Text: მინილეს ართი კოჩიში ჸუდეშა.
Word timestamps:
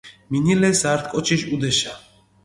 მინილეს 0.33 0.81
ართი 0.91 1.07
კოჩიში 1.11 1.45
ჸუდეშა. 1.49 1.93